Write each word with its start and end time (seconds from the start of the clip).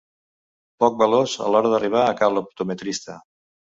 Poc 0.83 0.95
veloç 1.01 1.35
a 1.47 1.51
l'hora 1.55 1.73
d'arribar 1.73 2.01
a 2.07 2.17
ca 2.23 2.31
l'optometrista. 2.37 3.19